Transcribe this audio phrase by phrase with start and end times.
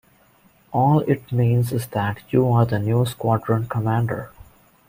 [0.73, 4.31] All it means is that you're the new squadron commander.